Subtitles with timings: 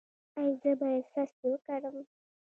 [0.39, 1.97] ایا زه باید څاڅکي وکاروم؟